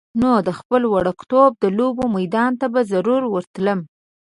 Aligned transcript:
نو 0.21 0.31
د 0.47 0.49
خپل 0.59 0.81
وړکتوب 0.93 1.51
د 1.63 1.65
لوبو 1.77 2.03
میدان 2.15 2.51
ته 2.59 2.65
به 2.73 2.81
ضرور 2.91 3.21
ورتللم. 3.27 3.79